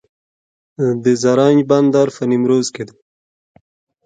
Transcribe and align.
د 1.03 1.05
زرنج 1.21 1.59
بندر 1.69 2.07
په 2.15 2.23
نیمروز 2.31 2.67
کې 2.75 2.83
دی 2.87 2.97